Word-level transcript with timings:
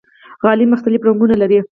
غالۍ 0.43 0.65
مختلف 0.73 1.01
رنګونه 1.07 1.35
لري. 1.41 1.59